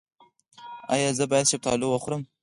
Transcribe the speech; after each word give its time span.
ایا 0.93 1.09
زه 1.17 1.23
باید 1.31 1.49
شفتالو 1.51 1.85
وخورم؟ 1.89 2.21